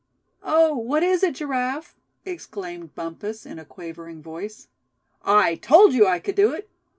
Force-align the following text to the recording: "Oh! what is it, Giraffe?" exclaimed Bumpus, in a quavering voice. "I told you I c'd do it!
"Oh! 0.41 0.75
what 0.75 1.03
is 1.03 1.21
it, 1.21 1.35
Giraffe?" 1.35 1.95
exclaimed 2.25 2.95
Bumpus, 2.95 3.45
in 3.45 3.59
a 3.59 3.65
quavering 3.65 4.23
voice. 4.23 4.67
"I 5.21 5.53
told 5.53 5.93
you 5.93 6.07
I 6.07 6.19
c'd 6.19 6.33
do 6.35 6.53
it! 6.53 6.71